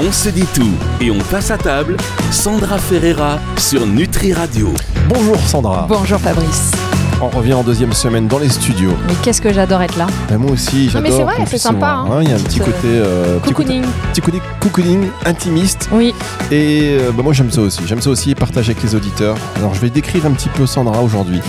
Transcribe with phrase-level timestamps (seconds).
[0.00, 0.62] On se dit tout
[1.00, 1.96] et on passe à table.
[2.30, 4.72] Sandra Ferreira sur Nutri Radio.
[5.08, 5.86] Bonjour Sandra.
[5.88, 6.77] Bonjour Fabrice.
[7.20, 8.92] On revient en deuxième semaine dans les studios.
[9.08, 10.06] Mais qu'est-ce que j'adore être là.
[10.28, 11.02] Ben, moi aussi, Non, j'adore.
[11.10, 12.18] mais c'est vrai, c'est sympa, on- hein.
[12.22, 12.72] Il y a un petit côté.
[12.86, 13.84] euh, Cocooning.
[14.12, 15.88] Petit côté cocooning, intimiste.
[15.90, 16.14] Oui,
[16.52, 17.80] Et euh, bah, moi j'aime ça aussi.
[17.86, 19.36] J'aime ça aussi partager avec les auditeurs.
[19.56, 21.40] Alors je vais décrire un petit peu Sandra aujourd'hui.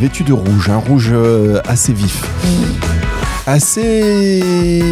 [0.00, 2.22] Vêtue de rouge, un rouge euh, assez vif.
[3.46, 4.82] Assez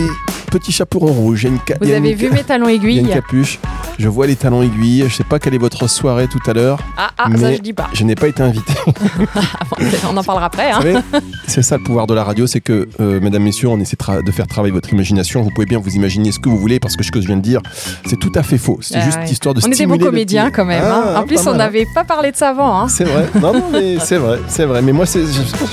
[0.50, 1.44] petit chapeau rouge.
[1.44, 2.74] Il a une ca- il vous y a avez une vu mes talons Il y
[2.74, 3.58] a une aiguilles capuche.
[3.98, 5.04] Je vois les talons aiguilles.
[5.08, 6.78] Je sais pas quelle est votre soirée tout à l'heure.
[6.96, 7.88] Ah, ah, ça Mais- je dis pas.
[7.92, 8.72] Je n'ai pas été invité.
[10.10, 10.70] On en parlera après.
[10.70, 11.02] Hein.
[11.46, 14.30] C'est ça le pouvoir de la radio, c'est que, euh, mesdames, messieurs, on essaie de,
[14.32, 15.42] faire travailler votre imagination.
[15.42, 17.36] Vous pouvez bien vous imaginer ce que vous voulez, parce que ce que je viens
[17.36, 17.60] de dire,
[18.06, 18.78] c'est tout à fait faux.
[18.80, 19.30] C'est Ah juste ouais.
[19.30, 20.84] histoire de On était stimuler bons le comédiens petit- quand même.
[20.84, 21.02] hein.
[21.14, 22.80] Ah, En plus, on n'avait pas parlé de ça avant.
[22.80, 22.88] Hein.
[22.88, 23.28] C'est vrai.
[23.40, 24.82] Non, non, mais c'est vrai, c'est vrai.
[24.82, 25.04] Mais moi,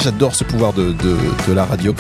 [0.04, 1.94] j'adore ce pouvoir de, de- de la radio.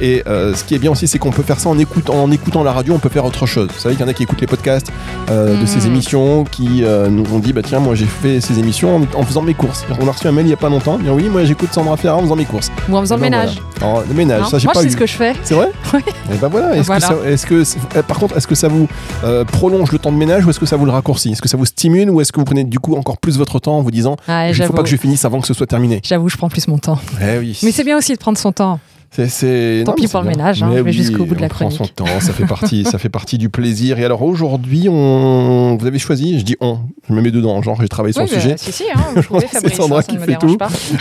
[0.00, 2.30] Et euh, ce qui est bien aussi, c'est qu'on peut faire ça en écoutant, en
[2.30, 2.94] écoutant la radio.
[2.94, 3.68] On peut faire autre chose.
[3.72, 4.88] Vous savez qu'il y en a qui écoutent les podcasts
[5.30, 8.58] euh, de ces émissions, qui euh, nous ont dit, bah tiens, moi j'ai fait ces
[8.58, 9.84] émissions en, en faisant mes courses.
[10.00, 10.98] On a reçu un mail il y a pas longtemps.
[11.06, 12.70] Oui, moi j'écoute Sandra Ferrara en faisant mes courses.
[12.88, 13.60] Ou en faisant le ben, ménage.
[13.80, 13.94] voilà.
[13.94, 14.90] Alors, le ménage, ça j'ai Moi, pas sais eu.
[14.90, 15.34] ce que je fais.
[15.42, 16.00] C'est vrai Oui.
[16.32, 16.76] Et ben voilà.
[16.76, 17.08] Est-ce Voilà.
[17.46, 18.88] que, c'est- euh, par contre, est-ce que ça vous
[19.24, 21.32] euh, prolonge le temps de ménage ou est-ce que ça vous le raccourcit?
[21.32, 23.58] Est-ce que ça vous stimule ou est-ce que vous prenez du coup encore plus votre
[23.58, 25.66] temps en vous disant Ouais, il faut pas que je finisse avant que ce soit
[25.66, 26.00] terminé?
[26.04, 26.98] J'avoue, je prends plus mon temps.
[27.20, 27.58] Eh oui.
[27.62, 28.80] Mais c'est bien aussi de prendre son temps.
[29.16, 30.36] C'est, Tant non, pis pour le bien.
[30.36, 32.98] ménage, hein, Mais jusqu'au bout de la on prend son temps, ça fait partie, ça
[32.98, 33.98] fait partie du plaisir.
[34.00, 37.80] Et alors aujourd'hui, on, vous avez choisi, je dis on, je me mets dedans, genre
[37.80, 38.54] j'ai travaillé sur Oui, le bah, sujet.
[38.58, 40.58] si, si, hein, vous C'est Sandra hein, ça qui fait tout.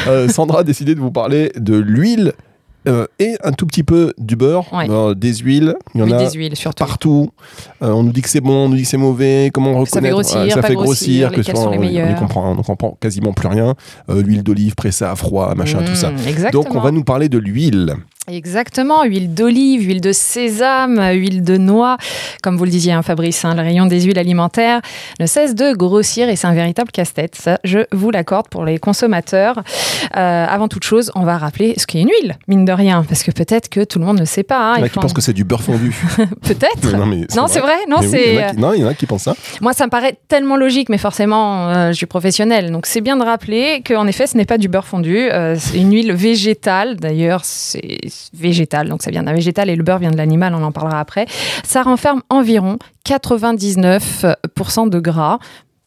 [0.08, 2.34] Euh, Sandra a décidé de vous parler de l'huile
[2.88, 4.88] euh, et un tout petit peu du beurre, Ouais.
[4.90, 5.76] Euh, des huiles.
[5.96, 6.84] Il y en Oui, a des huiles surtout.
[6.84, 7.30] partout.
[7.82, 9.50] Euh, on nous dit que c'est bon, on nous dit que c'est mauvais.
[9.54, 11.32] Comment Ça fait reconnaître grossir, Ça pas fait grossir, grossir.
[11.32, 12.10] que soit- sont les on- on meilleures.
[12.12, 13.76] ne comprend, on quasiment plus rien.
[14.10, 16.12] L'huile d'olive pressée à froid, machin, tout ça.
[16.12, 16.64] Mmh, Exactement.
[16.64, 17.96] Donc on va nous parler de l'huile.
[18.30, 21.98] Exactement, huile d'olive, huile de sésame, huile de noix.
[22.42, 24.80] Comme vous le disiez, hein, Fabrice, hein, le rayon des huiles alimentaires
[25.20, 27.36] ne cesse de grossir et c'est un véritable casse-tête.
[27.36, 29.62] Ça, je vous l'accorde pour les consommateurs.
[30.16, 33.24] Euh, avant toute chose, on va rappeler ce qu'est une huile, mine de rien, parce
[33.24, 34.72] que peut-être que tout le monde ne sait pas.
[34.72, 35.94] hein, Il y en a qui pensent que c'est du beurre fondu.
[36.44, 36.96] Peut-être.
[36.96, 37.76] non, mais Non, c'est vrai.
[37.90, 38.28] Non, oui, c'est.
[38.30, 39.36] il y en a qui- non, il y en a qui pensent ça.
[39.60, 42.72] Moi, ça me paraît tellement logique, mais forcément, euh, je suis professionnelle.
[42.72, 45.30] Donc, c'est bien de rappeler qu'en effet, ce n'est pas du beurre fondu.
[45.30, 46.96] euh, c'est une huile végétale.
[46.96, 48.00] D'ailleurs, c'est
[48.34, 48.90] végétal.
[48.90, 50.54] Donc, ça vient d'un végétal et le beurre vient de l'animal.
[50.56, 51.26] On en parlera après.
[51.64, 55.40] Ça renferme environ 99% de gras.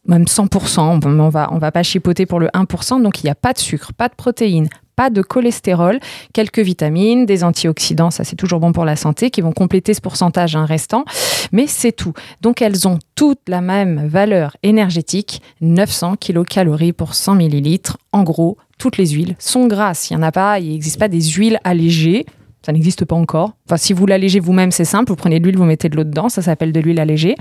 [0.05, 3.29] Même 100%, Bon, on va, on va pas chipoter pour le 1%, donc il n'y
[3.29, 5.99] a pas de sucre, pas de protéines, pas de cholestérol,
[6.33, 10.01] quelques vitamines, des antioxydants, ça c'est toujours bon pour la santé, qui vont compléter ce
[10.01, 11.05] pourcentage hein, restant,
[11.51, 12.13] mais c'est tout.
[12.41, 17.97] Donc elles ont toutes la même valeur énergétique, 900 kilocalories pour 100 millilitres.
[18.11, 20.09] En gros, toutes les huiles sont grasses.
[20.09, 22.25] Il n'y en a pas, il n'existe pas des huiles allégées.
[22.65, 23.53] Ça n'existe pas encore.
[23.65, 25.09] Enfin, si vous l'allégez vous-même, c'est simple.
[25.09, 26.27] Vous prenez de l'huile, vous mettez de l'eau dedans.
[26.27, 27.35] Ça s'appelle de l'huile allégée.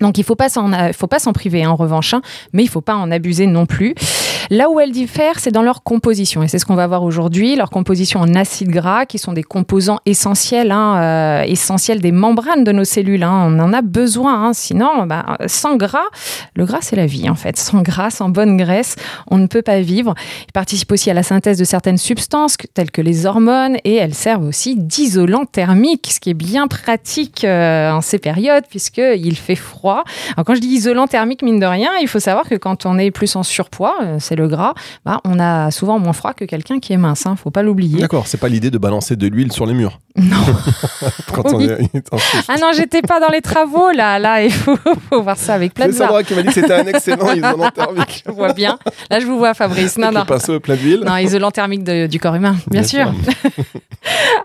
[0.00, 2.22] Donc il ne faut pas s'en euh, faut pas s'en priver hein, en revanche, hein,
[2.52, 3.94] mais il ne faut pas en abuser non plus.
[4.50, 7.56] Là où elles diffèrent, c'est dans leur composition, et c'est ce qu'on va voir aujourd'hui,
[7.56, 12.64] leur composition en acides gras, qui sont des composants essentiels, hein, euh, essentiels des membranes
[12.64, 13.22] de nos cellules.
[13.22, 13.46] hein.
[13.48, 14.52] On en a besoin, hein.
[14.52, 15.98] sinon, bah, sans gras,
[16.54, 17.56] le gras c'est la vie en fait.
[17.58, 18.96] Sans gras, sans bonne graisse,
[19.30, 20.14] on ne peut pas vivre.
[20.48, 24.14] Ils participent aussi à la synthèse de certaines substances, telles que les hormones, et elles
[24.14, 29.54] servent aussi d'isolant thermique, ce qui est bien pratique euh, en ces périodes, puisqu'il fait
[29.56, 30.04] froid.
[30.36, 32.98] Alors quand je dis isolant thermique, mine de rien, il faut savoir que quand on
[32.98, 34.72] est plus en surpoids, euh, c'est le gras,
[35.04, 37.26] bah, on a souvent moins froid que quelqu'un qui est mince.
[37.26, 38.00] Hein, faut pas l'oublier.
[38.00, 39.98] D'accord, c'est pas l'idée de balancer de l'huile sur les murs.
[40.14, 40.36] Non.
[41.32, 41.78] Quand on est-
[42.46, 44.18] Ah non, j'étais pas dans les travaux là.
[44.18, 44.76] Là, il faut,
[45.10, 46.06] faut voir ça avec C'est Plaza.
[46.06, 48.22] Sandra qui m'a dit que c'était un excellent isolant thermique.
[48.26, 48.78] Je vois bien.
[49.10, 49.96] Là, je vous vois, Fabrice.
[49.96, 50.20] Non, non.
[50.20, 51.00] le pinceau plein d'huile.
[51.06, 53.10] Non, isolant thermique de- du corps humain, bien, Bien sûr.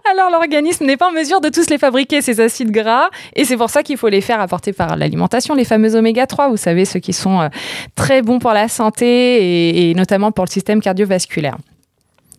[0.09, 3.57] Alors, l'organisme n'est pas en mesure de tous les fabriquer, ces acides gras, et c'est
[3.57, 6.85] pour ça qu'il faut les faire apporter par l'alimentation, les fameux oméga 3, vous savez,
[6.85, 7.49] ceux qui sont euh,
[7.95, 11.57] très bons pour la santé et, et notamment pour le système cardiovasculaire.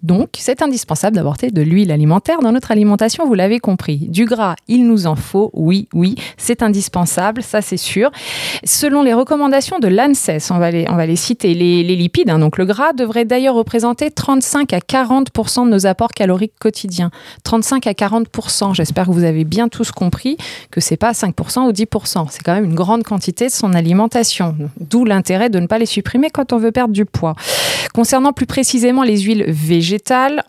[0.02, 3.96] Donc, c'est indispensable d'apporter de l'huile alimentaire dans notre alimentation, vous l'avez compris.
[4.08, 8.10] Du gras, il nous en faut, oui, oui, c'est indispensable, ça c'est sûr.
[8.64, 12.38] Selon les recommandations de l'ANSES, on va les, on va les citer, les, lipides, hein,
[12.38, 17.10] donc le gras devrait d'ailleurs représenter 35 à 40% de nos apports caloriques quotidiens.
[17.42, 20.36] 35 à 40% j'espère que vous avez bien tous compris
[20.70, 24.54] que c'est pas 5% ou 10% c'est quand même une grande quantité de son alimentation.
[24.78, 27.34] D'où l'intérêt de ne pas les supprimer quand on veut perdre du poids.
[27.94, 29.87] Concernant plus précisément les huiles végétales,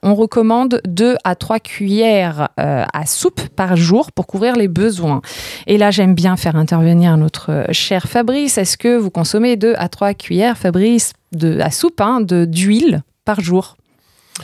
[0.03, 5.21] on recommande 2 à 3 cuillères euh, à soupe par jour pour couvrir les besoins.
[5.67, 8.57] Et là, j'aime bien faire intervenir notre euh, cher Fabrice.
[8.57, 13.41] Est-ce que vous consommez 2 à 3 cuillères, Fabrice, de, à soupe hein, d'huile par
[13.41, 13.75] jour?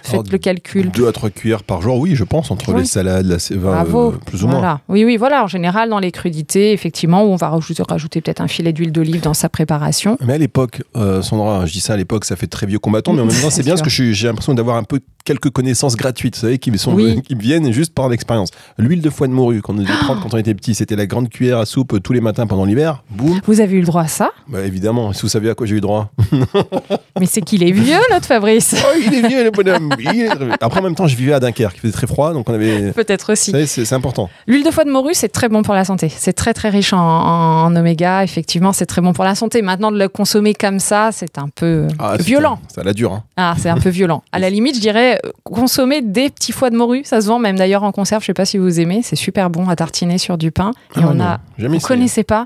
[0.03, 0.92] Faites Alors, le calcul.
[0.92, 2.81] 2 à 3 cuillères par jour, oui, je pense, entre Oui.
[2.81, 4.12] les salades, la Bravo.
[4.13, 4.81] euh, plus ou moins.
[4.89, 5.44] Oui, oui, voilà.
[5.44, 8.92] En général, dans les crudités, effectivement, où on va rajouter, rajouter peut-être un filet d'huile
[8.92, 10.18] d'olive dans sa préparation.
[10.25, 13.13] Mais à l'époque, euh, Sandra, je dis ça à l'époque, ça fait très vieux combattant,
[13.13, 13.83] mais en même temps, c'est bien sûr.
[13.83, 17.22] parce que j'ai l'impression d'avoir un peu quelques connaissances gratuites, vous savez, qui, sont, Oui.
[17.24, 18.50] qui viennent juste par l'expérience.
[18.77, 21.06] L'huile de foie de morue, qu'on nous devait prendre quand on était petit, c'était la
[21.07, 23.04] grande cuillère à soupe tous les matins pendant l'hiver.
[23.10, 23.39] Boum.
[23.45, 24.30] Vous avez eu le droit à ça?
[24.48, 26.12] Bah, évidemment, si vous savez à quoi j'ai eu droit?
[27.19, 28.75] Mais c'est qu'il est vieux, notre Fabrice.
[28.88, 29.92] Oh, il est vieux, le bonhomme.
[30.00, 30.30] Est.
[30.62, 32.92] Après, en même temps, je vivais à Dunkerque, il faisait très froid, donc on avait.
[32.95, 33.51] Peut-être Vous aussi.
[33.51, 34.30] savez, c'est important.
[34.45, 36.10] L'huile de foie de morue, c'est très bon pour la santé.
[36.16, 38.24] C'est très très riche en, en- en oméga.
[38.24, 39.62] Effectivement, c'est très bon pour la santé.
[39.63, 42.60] Maintenant, de le consommer comme ça, c'est un peu Ah, violent.
[42.74, 43.13] Ça la dure.
[43.13, 43.24] Hein.
[43.38, 44.24] Ah, c'est un peu violent.
[44.31, 47.04] À la limite, je dirais consommer des petits foies de morue.
[47.04, 48.22] Ça se vend même d'ailleurs en conserve.
[48.22, 49.02] Je sais pas si vous aimez.
[49.04, 50.72] C'est super bon à tartiner sur du pain.
[50.96, 51.40] Et Ah, on non, a.
[51.58, 52.46] Vous connaissez pas.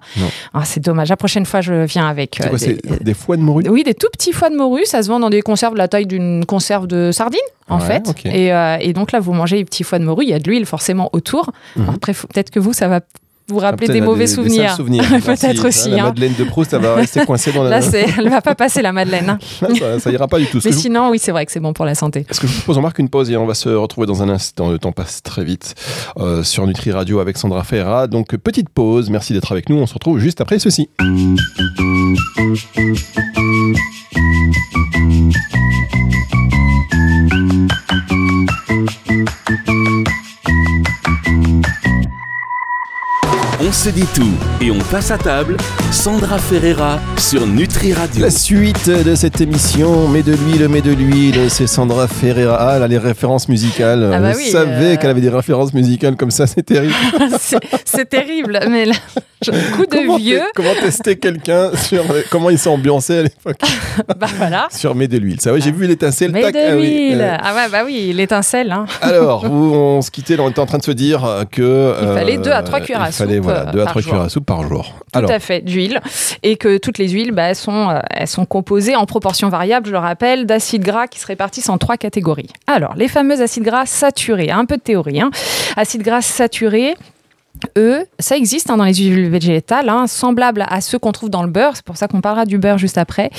[0.54, 1.10] Ah, C'est dommage.
[1.10, 2.38] La prochaine fois, je viens avec.
[2.42, 3.63] C'est euh, quoi, des- des foies de morue?
[3.69, 4.86] Oui, des tout petits foies de morue.
[4.86, 7.39] Ça se vend dans des conserves de la taille d'une conserve de sardines,
[7.69, 8.25] en Ouais, fait.
[8.25, 10.24] Et, euh, et donc là, vous mangez les petits foies de morue.
[10.25, 11.51] Il y a de l'huile forcément autour.
[11.75, 11.89] Mhm.
[11.95, 13.01] Après, peut-être que vous, ça va
[13.49, 14.75] vous rappeler Ah, des mauvais souvenirs.
[14.75, 15.03] souvenirs.
[15.25, 16.03] Peut-être aussi, La hein.
[16.07, 17.79] Madeleine de Proust, elle va rester coincée dans la.
[17.79, 17.87] Là,
[18.17, 19.29] elle va pas passer la Madeleine.
[19.29, 19.39] hein.
[19.79, 20.59] ça, ça ira pas du tout.
[20.63, 22.25] Mais sinon, oui, c'est vrai que c'est bon pour la santé.
[22.29, 24.21] Est-ce que je vous propose, on marque une pause et on va se retrouver dans
[24.23, 24.69] un instant.
[24.69, 25.75] Le temps passe très vite
[26.17, 28.07] euh, sur Nutri Radio avec Sandra Ferra.
[28.07, 29.09] Donc, petite pause.
[29.09, 29.77] Merci d'être avec nous.
[29.77, 30.89] On se retrouve juste après ceci.
[43.79, 45.55] se dit tout et on passe à table.
[45.89, 48.21] Sandra Ferreira sur Nutri Radio.
[48.21, 52.57] La suite de cette émission, mais de l'huile, mais de l'huile, c'est Sandra Ferreira.
[52.59, 54.11] Ah, elle a les références musicales.
[54.13, 54.95] Ah bah oui, savait euh...
[54.97, 56.93] qu'elle avait des références musicales comme ça, c'est terrible.
[57.85, 58.95] c'est terrible, mais là,
[59.75, 60.41] coup de comment vieux.
[60.55, 63.57] Comment tester quelqu'un sur euh, comment il s'est ambiancé à l'époque
[64.19, 64.67] Bah voilà.
[64.71, 65.39] sur mais de l'huile.
[65.39, 65.77] Ça, j'ai ah.
[65.77, 66.31] vu l'étincelle.
[66.31, 66.71] Mais tac, de l'huile.
[66.71, 67.37] Ah, oui, euh...
[67.41, 68.71] ah, ouais, bah oui, l'étincelle.
[68.71, 68.85] Hein.
[69.01, 71.95] Alors, on se quittait, on était en train de se dire que.
[72.01, 73.19] il fallait deux à trois cuirasses.
[73.21, 74.93] Euh, il fallait, voilà, euh, deux à 3 à soupe par jour.
[75.13, 76.01] Tout à fait, d'huile.
[76.43, 79.91] Et que toutes les huiles, bah, sont, euh, elles sont composées en proportion variable, je
[79.91, 82.49] le rappelle, d'acides gras qui se répartissent en trois catégories.
[82.67, 85.21] Alors, les fameux acides gras saturés, un peu de théorie.
[85.21, 85.31] Hein.
[85.75, 86.95] Acides gras saturés,
[87.77, 91.44] eux, ça existe hein, dans les huiles végétales, hein, semblables à ceux qu'on trouve dans
[91.44, 91.75] le beurre.
[91.75, 93.29] C'est pour ça qu'on parlera du beurre juste après.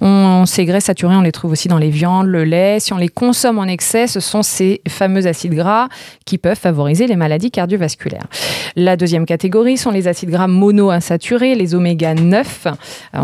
[0.00, 2.80] On, ces graisses saturées, on les trouve aussi dans les viandes, le lait.
[2.80, 5.88] Si on les consomme en excès, ce sont ces fameux acides gras
[6.24, 8.26] qui peuvent favoriser les maladies cardiovasculaires.
[8.76, 12.66] La deuxième catégorie sont les acides gras monoinsaturés, les oméga 9.
[12.66, 13.18] Euh,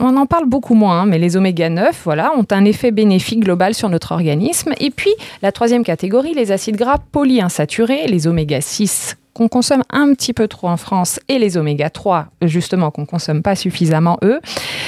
[0.00, 3.40] On en, parle beaucoup moins, hein, mais les oméga 9 voilà, ont un effet bénéfique
[3.40, 4.72] global sur notre organisme.
[4.80, 5.12] Et puis,
[5.42, 10.48] la troisième catégorie, les acides gras polyinsaturés, les oméga 6 qu'on consomme un petit peu
[10.48, 14.40] trop en France et les oméga 3 justement qu'on consomme pas suffisamment eux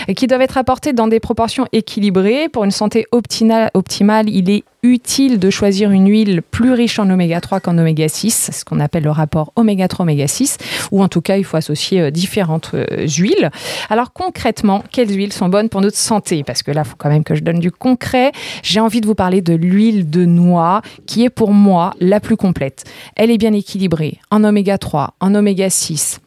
[0.08, 2.48] et qui doivent être apportés dans des proportions équilibrées.
[2.48, 7.08] Pour une santé optina- optimale il est utile de choisir une huile plus riche en
[7.10, 10.58] oméga 3 qu'en oméga 6 c'est ce qu'on appelle le rapport oméga 3 oméga 6
[10.90, 13.50] ou en tout cas il faut associer euh, différentes euh, huiles.
[13.88, 16.44] Alors concrètement quelles huiles sont bonnes pour notre santé?
[16.44, 18.32] Parce que là il faut quand même que je donne du concret.
[18.62, 22.36] J'ai envie de vous parler de l'huile de noix qui est pour moi la plus
[22.36, 22.84] complète.
[23.16, 26.20] Elle est bien équilibrée en oméga 3, en oméga 6.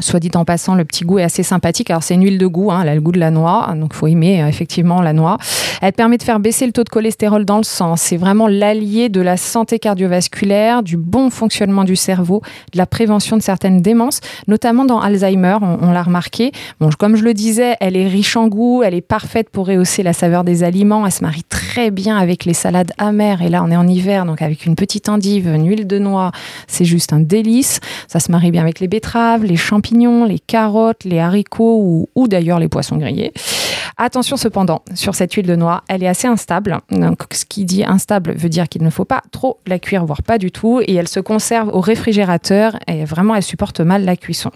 [0.00, 1.88] Soit dit en passant, le petit goût est assez sympathique.
[1.88, 3.94] Alors, c'est une huile de goût, hein, elle a le goût de la noix, donc
[3.94, 5.38] faut aimer euh, effectivement la noix.
[5.82, 7.94] Elle permet de faire baisser le taux de cholestérol dans le sang.
[7.94, 12.42] C'est vraiment l'allié de la santé cardiovasculaire, du bon fonctionnement du cerveau,
[12.72, 14.18] de la prévention de certaines démences,
[14.48, 16.50] notamment dans Alzheimer, on, on l'a remarqué.
[16.80, 20.02] Bon, comme je le disais, elle est riche en goût, elle est parfaite pour rehausser
[20.02, 23.42] la saveur des aliments, elle se marie très bien avec les salades amères.
[23.42, 26.32] Et là, on est en hiver, donc avec une petite endive, une huile de noix,
[26.66, 27.78] c'est juste un délice.
[28.08, 32.28] Ça se marie bien avec les betteraves, les champignons les carottes, les haricots ou, ou
[32.28, 33.32] d'ailleurs les poissons grillés.
[33.96, 36.78] Attention cependant, sur cette huile de noix, elle est assez instable.
[36.90, 40.22] Donc, ce qui dit instable veut dire qu'il ne faut pas trop la cuire, voire
[40.22, 40.80] pas du tout.
[40.84, 44.50] Et elle se conserve au réfrigérateur et vraiment, elle supporte mal la cuisson.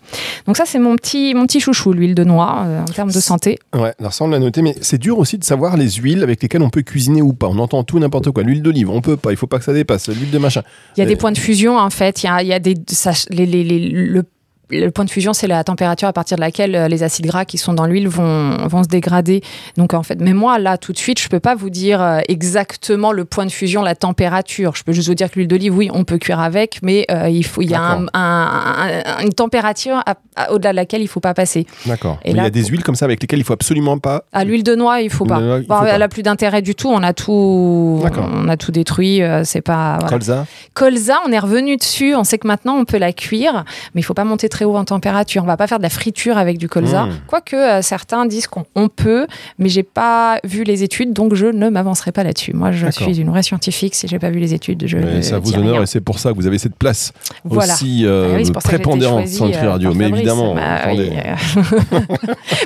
[0.46, 3.20] Donc ça, c'est mon petit, mon petit chouchou, l'huile de noix, euh, en termes de
[3.20, 3.58] santé.
[3.76, 6.42] ouais, alors ça on l'a noté, mais c'est dur aussi de savoir les huiles avec
[6.42, 7.46] lesquelles on peut cuisiner ou pas.
[7.48, 8.42] On entend tout n'importe quoi.
[8.42, 10.08] L'huile d'olive, on peut pas, il faut pas que ça dépasse.
[10.08, 10.62] L'huile de machin.
[10.96, 12.22] Il y a Euh, des points de fusion, en fait.
[12.24, 14.24] Il y a, il y a des, ça- les, les- les- le
[14.70, 17.44] le point de fusion, c'est la température à partir de laquelle euh, les acides gras
[17.44, 19.42] qui sont dans l'huile vont, vont se dégrader.
[19.76, 22.20] Donc en fait, mais moi là, tout de suite, je peux pas vous dire euh,
[22.28, 24.74] exactement le point de fusion, la température.
[24.76, 27.28] Je peux juste vous dire que l'huile d'olive, oui, on peut cuire avec, mais euh,
[27.28, 30.02] il faut, il y a un, un, un, une température
[30.50, 31.66] au-delà de laquelle il faut pas passer.
[31.86, 32.18] D'accord.
[32.24, 34.24] Il y a des huiles comme ça avec lesquelles il faut absolument pas.
[34.32, 35.40] À l'huile de noix, il faut pas.
[35.40, 36.04] Noix, il bon, faut elle pas.
[36.04, 36.88] a plus d'intérêt du tout.
[36.88, 39.20] On a tout, on a tout détruit.
[39.44, 39.94] c'est pas.
[40.00, 40.08] Voilà.
[40.08, 40.46] Colza.
[40.74, 42.14] Colza, on est revenu dessus.
[42.14, 44.76] On sait que maintenant on peut la cuire, mais il faut pas monter très haut
[44.76, 45.42] en température.
[45.42, 47.06] On va pas faire de la friture avec du colza.
[47.06, 47.12] Mmh.
[47.26, 49.26] Quoique euh, certains disent qu'on peut,
[49.58, 52.52] mais j'ai pas vu les études, donc je ne m'avancerai pas là-dessus.
[52.54, 53.94] Moi, je suis une vraie scientifique.
[53.94, 54.98] Si j'ai pas vu les études, je.
[54.98, 57.12] Mais ça vous honore et c'est pour ça que vous avez cette place
[57.44, 57.74] voilà.
[57.74, 59.94] aussi euh, ah oui, prépondérante sur Nutri Radio.
[59.94, 61.10] Mais évidemment, bah, oui.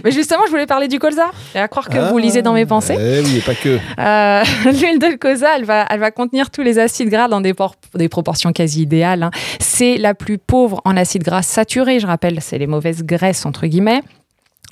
[0.05, 1.31] mais justement, je voulais parler du colza.
[1.55, 2.97] Et à croire que ah, vous lisez dans mes pensées.
[2.99, 3.79] Eh oui, et pas que.
[3.99, 7.55] Euh, L'huile de colza, elle va, elle va contenir tous les acides gras dans des,
[7.95, 9.23] des proportions quasi idéales.
[9.23, 9.31] Hein.
[9.61, 11.82] C'est la plus pauvre en acides gras saturés.
[11.85, 14.03] Je rappelle, c'est les mauvaises graisses entre guillemets.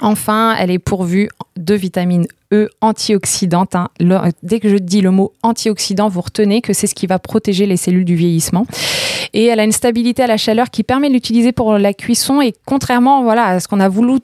[0.01, 3.77] Enfin, elle est pourvue de vitamine E antioxydante.
[3.77, 3.91] Hein.
[4.43, 7.67] dès que je dis le mot antioxydant, vous retenez que c'est ce qui va protéger
[7.67, 8.67] les cellules du vieillissement.
[9.33, 12.41] Et elle a une stabilité à la chaleur qui permet de l'utiliser pour la cuisson.
[12.41, 14.19] Et contrairement voilà, à ce qu'on a voulu,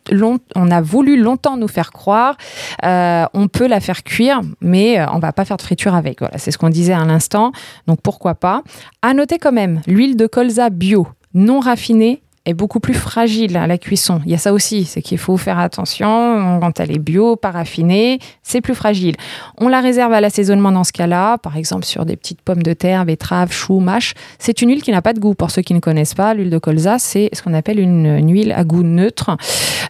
[0.55, 2.37] a voulu longtemps nous faire croire,
[2.85, 6.19] euh, on peut la faire cuire, mais euh, on va pas faire de friture avec.
[6.37, 7.53] C'est ce qu'on disait à l'instant.
[7.87, 8.63] Donc pourquoi pas.
[9.03, 13.67] À noter quand même, l'huile de colza bio non raffinée est beaucoup plus fragile à
[13.67, 14.21] la cuisson.
[14.25, 17.51] Il y a ça aussi, c'est qu'il faut faire attention quand elle est bio, pas
[17.51, 19.17] raffinée, c'est plus fragile.
[19.59, 22.73] On la réserve à l'assaisonnement dans ce cas-là, par exemple sur des petites pommes de
[22.73, 24.15] terre, betteraves, choux, mâches.
[24.39, 25.35] C'est une huile qui n'a pas de goût.
[25.35, 28.53] Pour ceux qui ne connaissent pas, l'huile de colza, c'est ce qu'on appelle une, huile
[28.53, 29.37] à goût neutre.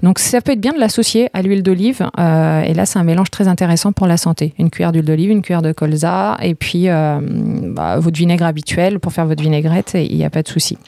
[0.03, 2.09] Donc ça peut être bien de l'associer à l'huile d'olive.
[2.19, 4.55] Euh, et là, c'est un mélange très intéressant pour la santé.
[4.59, 8.99] Une cuillère d'huile d'olive, une cuillère de colza, et puis euh, bah, votre vinaigre habituel
[8.99, 10.79] pour faire votre vinaigrette, et il n'y a pas de souci.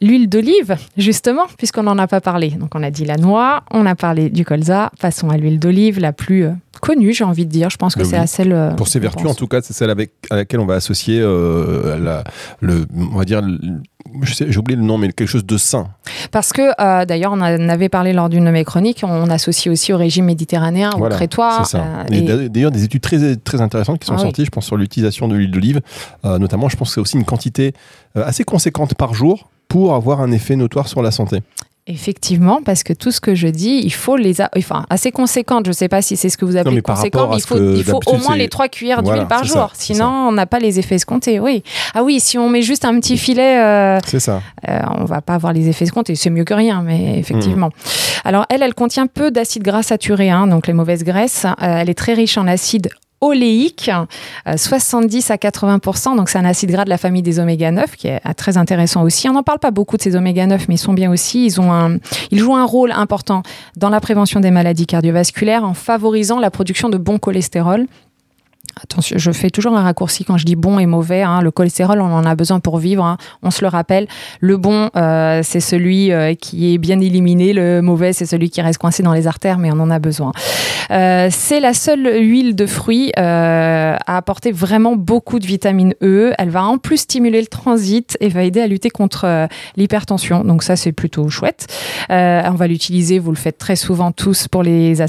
[0.00, 2.50] L'huile d'olive, justement, puisqu'on n'en a pas parlé.
[2.50, 4.90] Donc, on a dit la noix, on a parlé du colza.
[5.00, 7.70] Passons à l'huile d'olive, la plus euh, connue, j'ai envie de dire.
[7.70, 8.74] Je pense que c'est à celle.
[8.76, 11.98] Pour ses vertus, en tout cas, c'est celle avec, à laquelle on va associer euh,
[11.98, 12.24] la,
[12.60, 13.42] le, on va dire,
[14.22, 15.88] j'ai oublié le nom, mais quelque chose de sain.
[16.30, 19.72] Parce que, euh, d'ailleurs, on en avait parlé lors d'une de mes chroniques, on associe
[19.72, 21.64] aussi au régime méditerranéen, voilà, au crétois.
[21.64, 21.84] C'est ça.
[22.10, 22.48] Euh, et...
[22.48, 24.46] D'ailleurs, des études très, très intéressantes qui sont ah, sorties, oui.
[24.46, 25.80] je pense, sur l'utilisation de l'huile d'olive.
[26.24, 27.74] Euh, notamment, je pense que c'est aussi une quantité
[28.14, 31.40] assez conséquente par jour pour avoir un effet notoire sur la santé.
[31.90, 34.42] Effectivement, parce que tout ce que je dis, il faut les...
[34.42, 34.50] A...
[34.58, 37.28] Enfin, assez conséquente, je ne sais pas si c'est ce que vous appelez non, conséquent,
[37.30, 39.70] mais il faut, il faut au moins les trois cuillères d'huile voilà, par jour.
[39.70, 41.62] Ça, Sinon, on n'a pas les effets escomptés, oui.
[41.94, 44.42] Ah oui, si on met juste un petit filet, euh, c'est ça.
[44.68, 46.14] Euh, on va pas avoir les effets escomptés.
[46.14, 47.68] C'est mieux que rien, mais effectivement.
[47.68, 48.26] Mmh.
[48.26, 51.46] Alors, elle, elle contient peu d'acides gras saturés, hein, donc les mauvaises graisses.
[51.46, 53.90] Euh, elle est très riche en acides oléique,
[54.56, 56.16] 70 euh, à 80%.
[56.16, 58.56] Donc, c'est un acide gras de la famille des oméga 9 qui est euh, très
[58.56, 59.28] intéressant aussi.
[59.28, 61.46] On n'en parle pas beaucoup de ces oméga 9, mais ils sont bien aussi.
[61.46, 61.98] Ils, ont un,
[62.30, 63.42] ils jouent un rôle important
[63.76, 67.86] dans la prévention des maladies cardiovasculaires en favorisant la production de bon cholestérol.
[68.82, 71.22] Attention, je fais toujours un raccourci quand je dis bon et mauvais.
[71.22, 71.40] Hein.
[71.40, 73.04] Le cholestérol, on en a besoin pour vivre.
[73.04, 73.16] Hein.
[73.42, 74.06] On se le rappelle.
[74.40, 77.52] Le bon, euh, c'est celui euh, qui est bien éliminé.
[77.52, 80.32] Le mauvais, c'est celui qui reste coincé dans les artères, mais on en a besoin.
[80.90, 86.32] Euh, c'est la seule huile de fruits à apporter vraiment beaucoup de vitamine E.
[86.38, 90.44] Elle va en plus stimuler le transit et va aider à lutter contre l'hypertension.
[90.44, 91.66] Donc ça, c'est plutôt chouette.
[92.08, 95.00] on va l'utiliser, vous le faites très souvent tous pour les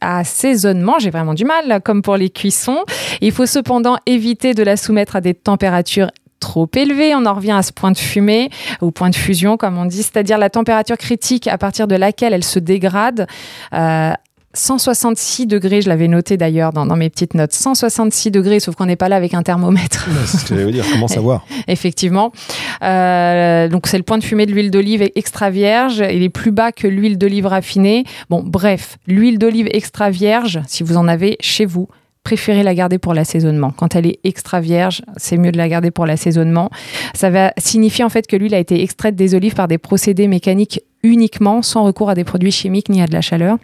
[0.00, 0.98] assaisonnements.
[0.98, 2.84] J'ai vraiment du mal, comme pour les cuissons.
[3.20, 6.10] Il faut cependant éviter de la soumettre à des températures
[6.40, 7.14] trop élevées.
[7.14, 8.50] On en revient à ce point de fumée
[8.82, 12.34] ou point de fusion, comme on dit, c'est-à-dire la température critique à partir de laquelle
[12.34, 13.26] elle se dégrade.
[13.72, 14.12] Euh,
[14.54, 18.86] 166 degrés, je l'avais noté d'ailleurs dans, dans, mes petites notes, 166 degrés, sauf qu'on
[18.86, 20.08] n'est pas là avec un thermomètre.
[20.26, 22.32] C'est ce que j'allais dire, comment savoir Effectivement.
[22.82, 26.52] Euh, donc c'est le point de fumée de l'huile d'olive extra vierge, il est plus
[26.52, 28.04] bas que l'huile d'olive raffinée.
[28.30, 31.88] Bon, bref, l'huile d'olive extra vierge, si vous en avez chez vous,
[32.24, 33.70] préférez la garder pour l'assaisonnement.
[33.70, 36.70] Quand elle est extra vierge, c'est mieux de la garder pour l'assaisonnement.
[37.14, 40.26] Ça va signifier en fait que l'huile a été extraite des olives par des procédés
[40.26, 43.58] mécaniques uniquement, sans recours à des produits chimiques ni à de la chaleur.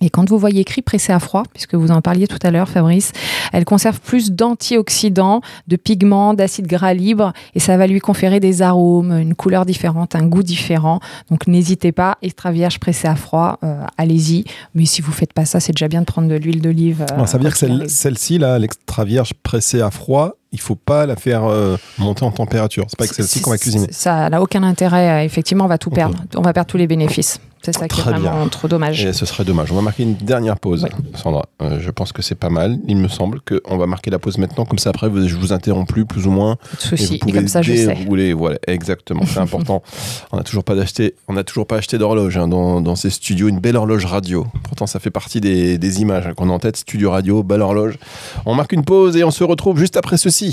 [0.00, 2.68] Et quand vous voyez écrit pressé à froid, puisque vous en parliez tout à l'heure,
[2.68, 3.12] Fabrice,
[3.52, 8.62] elle conserve plus d'antioxydants, de pigments, d'acides gras libres, et ça va lui conférer des
[8.62, 11.00] arômes, une couleur différente, un goût différent.
[11.30, 14.44] Donc n'hésitez pas, extra vierge pressé à froid, euh, allez-y.
[14.74, 17.04] Mais si vous faites pas ça, c'est déjà bien de prendre de l'huile d'olive.
[17.10, 20.74] Euh, ça veut dire que celle, celle-ci, là, l'extra vierge pressée à froid, il faut
[20.74, 22.84] pas la faire euh, monter en température.
[22.88, 23.86] C'est pas avec celle-ci qu'on va cuisiner.
[23.90, 25.24] Ça n'a aucun intérêt.
[25.24, 26.16] Effectivement, on va tout perdre.
[26.36, 27.40] On va perdre tous les bénéfices.
[27.62, 29.04] C'est ça qui est vraiment trop dommage.
[29.04, 29.70] Et ce serait dommage.
[29.70, 30.88] On va marquer une dernière pause.
[31.14, 31.44] Sandra.
[31.60, 32.78] Euh, je pense que c'est pas mal.
[32.88, 34.64] Il me semble qu'on va marquer la pause maintenant.
[34.64, 36.56] Comme ça, après, vous- je vous interromps plus, plus ou moins.
[36.56, 37.18] Pas de Et vous souci.
[37.18, 38.32] Pouvez comme ça, je sais.
[38.32, 39.24] Voilà, exactement.
[39.26, 39.82] C'est important.
[40.32, 43.10] on n'a toujours pas d'acheter, on n'a toujours pas acheté d'horloge hein, dans, dans ces
[43.10, 43.48] studios.
[43.48, 44.46] Une belle horloge radio.
[44.62, 46.78] Pourtant, ça fait partie des, des images hein, qu'on a en tête.
[46.78, 47.98] Studio radio, belle horloge.
[48.46, 50.39] On marque une pause et on se retrouve juste après ceci.
[50.42, 50.46] On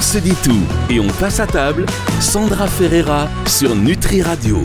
[0.00, 0.52] se dit tout
[0.88, 1.86] et on passe à table.
[2.20, 4.62] Sandra Ferreira sur Nutri Radio.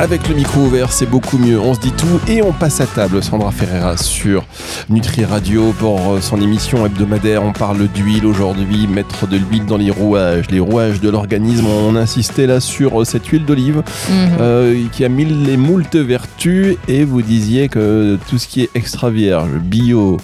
[0.00, 1.60] Avec le micro ouvert, c'est beaucoup mieux.
[1.60, 3.22] On se dit tout et on passe à table.
[3.22, 4.44] Sandra Ferreira sur
[4.88, 7.42] Nutri Radio pour euh, son émission hebdomadaire.
[7.44, 11.66] On parle d'huile aujourd'hui, mettre de l'huile dans les rouages, les rouages de l'organisme.
[11.66, 14.36] On insistait là sur euh, cette huile d'olive Mhm.
[14.40, 18.70] euh, qui a mille les moultes vertus et vous disiez que tout ce qui est
[18.74, 20.16] extra vierge, bio,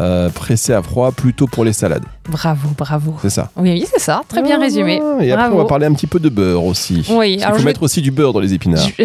[0.00, 2.04] euh, pressé à froid, plutôt pour les salades.
[2.28, 3.14] Bravo, bravo.
[3.22, 3.50] C'est ça.
[3.56, 4.22] Oui, oui, c'est ça.
[4.28, 5.00] Très bien Ah, résumé.
[5.20, 7.04] Et après, on va parler un petit peu de beurre aussi.
[7.10, 8.86] Oui, Il alors faut je vais- mettre aussi du beurre dans les épinards.
[8.98, 9.04] Je-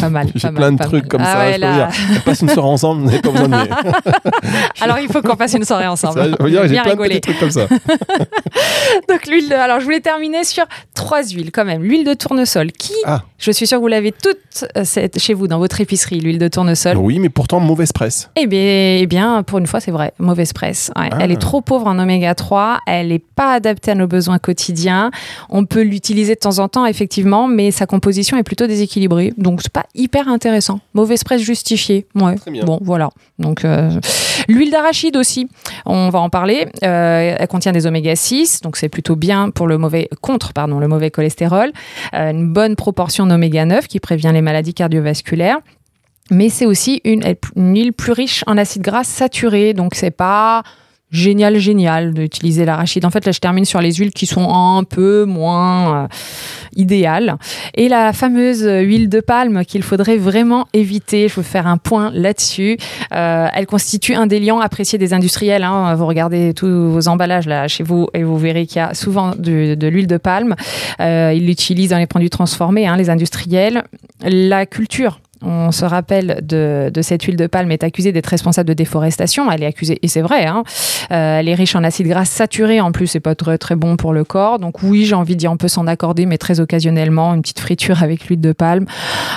[0.00, 0.28] pas mal.
[0.34, 1.08] J'ai mal, plein de trucs mal.
[1.08, 1.38] comme Ah ça.
[1.38, 1.74] ouais, je peux là.
[1.88, 1.88] dire.
[2.16, 3.68] On passe une soirée ensemble, vous n'avez pas besoin de.
[4.80, 6.36] Alors il faut qu'on fasse une soirée ensemble.
[6.46, 7.20] J'ai plein de rigoler.
[7.20, 7.66] petits trucs comme ça.
[9.08, 9.54] Donc l'huile de...
[9.54, 10.64] Alors je voulais terminer sur
[10.94, 11.82] trois huiles quand même.
[11.82, 13.22] L'huile de tournesol qui, Ah.
[13.38, 14.38] je suis sûre que vous l'avez toute
[14.76, 16.96] euh, cette- chez vous dans votre épicerie, l'huile de tournesol.
[16.96, 18.30] Oui, mais pourtant mauvaise presse.
[18.36, 18.60] Eh bien,
[19.00, 20.90] eh bien, pour une fois, c'est vrai, mauvaise presse.
[20.96, 21.18] Ouais, Ah.
[21.20, 25.10] Elle est trop pauvre en oméga 3, elle n'est pas adaptée à nos besoins quotidiens.
[25.48, 29.32] On peut l'utiliser de temps en temps, effectivement, mais sa composition est plutôt déséquilibrée.
[29.38, 30.80] Donc, c'est pas hyper intéressant.
[30.94, 32.06] Mauvaise presse justifiée.
[32.14, 32.36] Ouais.
[32.36, 32.64] Très bien.
[32.64, 33.10] Bon, voilà.
[33.38, 33.90] Donc, euh,
[34.48, 35.48] l'huile d'arachide aussi,
[35.86, 36.68] on va en parler.
[36.82, 40.78] Euh, elle contient des oméga 6, donc c'est plutôt bien pour le mauvais, contre pardon,
[40.78, 41.72] le mauvais cholestérol.
[42.14, 45.58] Euh, une bonne proportion d'oméga 9 qui prévient les maladies cardiovasculaires.
[46.30, 47.22] Mais c'est aussi une,
[47.56, 50.62] une huile plus riche en acides gras saturés, donc c'est pas
[51.10, 53.04] génial, génial d'utiliser l'arachide.
[53.04, 56.08] En fait, là, je termine sur les huiles qui sont un peu moins euh,
[56.76, 57.36] idéales.
[57.74, 62.10] Et la fameuse huile de palme qu'il faudrait vraiment éviter, je veux faire un point
[62.12, 62.76] là-dessus.
[63.12, 65.64] Euh, elle constitue un des liants appréciés des industriels.
[65.64, 65.94] hein.
[65.94, 69.32] Vous regardez tous vos emballages là chez vous et vous verrez qu'il y a souvent
[69.36, 70.54] de, l'huile de palme.
[71.00, 73.84] Euh, ils l'utilisent dans les produits transformés, hein, les industriels.
[74.22, 78.68] La culture on se rappelle de, de cette huile de palme est accusée d'être responsable
[78.68, 79.50] de déforestation.
[79.50, 80.64] Elle est accusée, et c'est vrai, hein.
[81.10, 82.80] Euh, elle est riche en acides gras saturés.
[82.80, 84.58] En plus, c'est pas très très bon pour le corps.
[84.58, 87.60] Donc oui, j'ai envie de dire, on peut s'en accorder, mais très occasionnellement, une petite
[87.60, 88.86] friture avec l'huile de palme,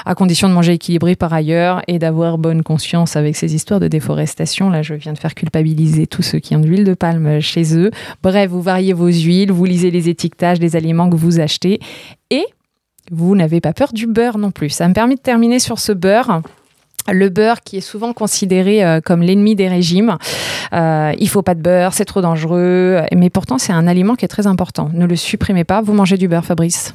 [0.06, 3.88] à condition de manger équilibré par ailleurs et d'avoir bonne conscience avec ces histoires de
[3.88, 4.70] déforestation.
[4.70, 7.78] Là, je viens de faire culpabiliser tous ceux qui ont de l'huile de palme chez
[7.78, 7.92] eux.
[8.24, 11.80] Bref, vous variez vos huiles, vous lisez les étiquetages des aliments que vous achetez
[12.30, 12.46] et
[13.12, 14.70] vous n'avez pas peur du beurre non plus.
[14.70, 16.42] Ça me permet de terminer sur ce beurre.
[17.12, 20.18] Le beurre qui est souvent considéré euh, comme l'ennemi des régimes.
[20.74, 23.02] Euh, il faut pas de beurre, c'est trop dangereux.
[23.16, 24.90] Mais pourtant, c'est un aliment qui est très important.
[24.94, 25.82] Ne le supprimez pas.
[25.82, 26.94] Vous mangez du beurre, Fabrice?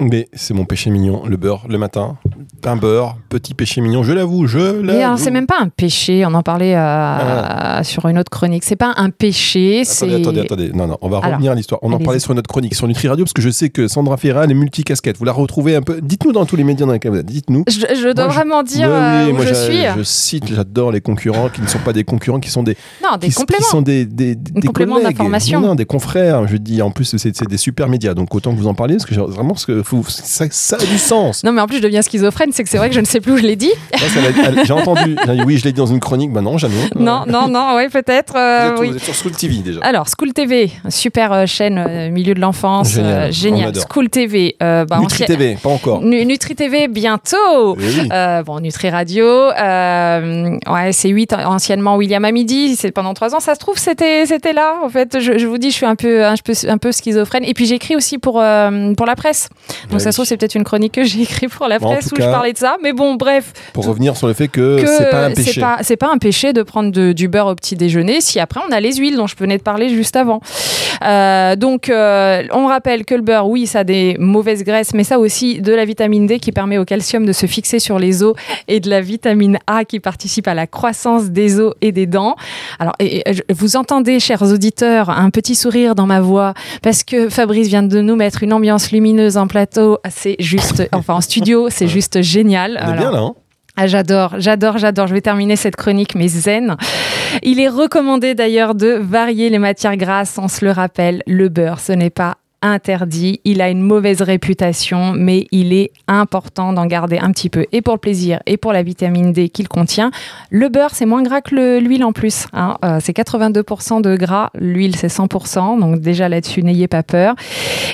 [0.00, 2.16] Mais c'est mon péché mignon, le beurre le matin.
[2.62, 5.22] Pain beurre, petit péché mignon, je l'avoue, je Mais alors, l'avoue.
[5.24, 6.24] c'est même pas un péché.
[6.26, 8.64] On en parlait euh, sur une autre chronique.
[8.64, 9.82] C'est pas un péché.
[9.84, 10.70] C'est Attendez, attendez, attendez.
[10.74, 11.80] Non, non, on va Alors, revenir à l'histoire.
[11.82, 14.16] On en parlait sur notre chronique sur Nutri Radio parce que je sais que Sandra
[14.16, 15.16] Ferra, elle est multicasquette.
[15.18, 16.00] Vous la retrouvez un peu.
[16.02, 17.26] Dites-nous dans tous les médias dans lesquels vous êtes.
[17.26, 17.64] Dites-nous.
[17.68, 19.78] Je, je dois Moi, je- vraiment dire Ouais, euh, oui, où moi, je suis.
[19.96, 23.16] Je cite, j'adore les concurrents qui ne sont pas des concurrents, qui sont des, Non,
[23.18, 23.58] des qui, compléments.
[23.64, 25.12] qui sont des, des, des complément collègues.
[25.16, 25.60] d'information.
[25.60, 26.46] Non, non, des confrères.
[26.46, 28.14] Je dis, en plus, c'est des super médias.
[28.14, 30.84] Donc autant que vous en parliez, parce que vraiment, parce que faut- ça, ça a
[30.84, 31.42] du sens.
[31.44, 32.49] Non, mais en plus, je deviens schizophrène.
[32.52, 33.72] C'est que c'est vrai que je ne sais plus où je l'ai dit.
[34.64, 35.16] J'ai entendu.
[35.46, 36.32] oui, je l'ai dit dans une chronique.
[36.32, 36.74] Bah non, jamais.
[36.96, 38.34] Non, non, non, oui, peut-être.
[38.36, 38.88] Euh, oui.
[38.90, 39.80] vous êtes sur School TV déjà.
[39.82, 43.72] Alors, School TV, super euh, chaîne euh, milieu de l'enfance, Génial, euh, génial.
[43.90, 46.00] School TV, euh, bah, Nutri TV, pas encore.
[46.02, 47.76] Nu- Nutri TV bientôt.
[47.78, 48.08] Eh oui.
[48.12, 53.34] Euh, bon, Nutri Radio, euh, ouais, c'est 8 anciennement William à midi, c'est pendant 3
[53.34, 53.40] ans.
[53.40, 54.76] Ça se trouve, c'était là.
[54.84, 57.44] En fait, je, je vous dis, je suis un peu, un peu, un peu schizophrène.
[57.44, 59.48] Et puis j'écris aussi pour, euh, pour la presse.
[59.84, 62.06] Donc Ouais, ça se trouve, c'est peut-être une chronique que j'ai écrite pour la presse
[62.06, 62.76] où je cas- parlais de ça.
[62.82, 65.62] Mais bon, bref, Pour revenir sur le fait que, que c'est pas un péché.
[65.82, 68.72] c'est pas, un péché de prendre de- du beurre au petit déjeuner si après on
[68.72, 70.40] a les huiles dont je venais de parler juste avant.
[71.02, 75.04] Euh, donc euh, on rappelle que le beurre, oui, ça a des mauvaises graisses, mais
[75.04, 78.22] ça aussi de la vitamine D qui permet au calcium de se fixer sur les
[78.22, 78.34] os
[78.68, 82.36] et de la vitamine A qui participe à la croissance des os et des dents.
[82.78, 87.02] Alors et- et je- vous entendez, chers auditeurs, un petit sourire dans ma voix parce
[87.04, 89.98] que Fabrice vient de nous mettre une ambiance lumineuse en plateau.
[90.10, 92.80] C'est juste, enfin en studio, c'est juste génial.
[92.82, 93.34] On est bien là, hein
[93.76, 95.06] Ah, j'adore, j'adore, j'adore.
[95.06, 96.76] Je vais terminer cette chronique, mais zen.
[97.42, 100.38] Il est recommandé d'ailleurs de varier les matières grasses.
[100.38, 103.40] On se le rappelle, le beurre, ce n'est pas interdit.
[103.44, 107.82] Il a une mauvaise réputation, mais il est important d'en garder un petit peu, et
[107.82, 110.10] pour le plaisir, et pour la vitamine D qu'il contient.
[110.50, 112.46] Le beurre, c'est moins gras que l'huile en plus.
[112.52, 112.76] Hein.
[112.84, 117.34] Euh, c'est 82% de gras, l'huile c'est 100%, donc déjà là-dessus, n'ayez pas peur.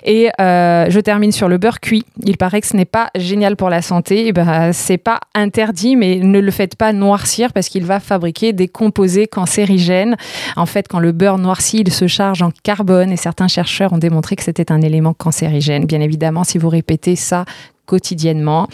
[0.05, 2.05] Et euh, je termine sur le beurre cuit.
[2.25, 4.27] Il paraît que ce n'est pas génial pour la santé.
[4.29, 8.53] Et ben, c'est pas interdit, mais ne le faites pas noircir parce qu'il va fabriquer
[8.53, 10.17] des composés cancérigènes.
[10.57, 13.99] En fait, quand le beurre noircit, il se charge en carbone et certains chercheurs ont
[13.99, 15.85] démontré que c'était un élément cancérigène.
[15.85, 17.45] Bien évidemment, si vous répétez ça
[17.85, 18.69] quotidiennement.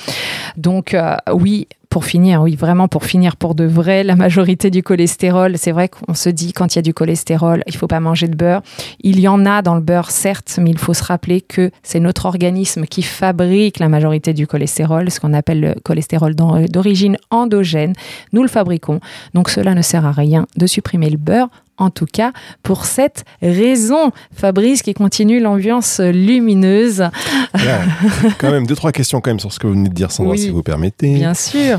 [0.57, 4.83] Donc euh, oui, pour finir, oui, vraiment pour finir pour de vrai, la majorité du
[4.83, 8.01] cholestérol, c'est vrai qu'on se dit quand il y a du cholestérol, il faut pas
[8.01, 8.63] manger de beurre.
[9.03, 12.01] Il y en a dans le beurre, certes, mais il faut se rappeler que c'est
[12.01, 17.93] notre organisme qui fabrique la majorité du cholestérol, ce qu'on appelle le cholestérol d'origine endogène.
[18.33, 19.01] Nous le fabriquons.
[19.35, 22.33] Donc cela ne sert à rien de supprimer le beurre en tout cas
[22.63, 24.11] pour cette raison.
[24.35, 27.05] Fabrice qui continue l'ambiance lumineuse.
[28.39, 30.37] quand même, deux, trois questions quand même sur ce que vous venez de dire, Sandra,
[30.37, 31.15] si vous permettez.
[31.15, 31.79] Bien sûr.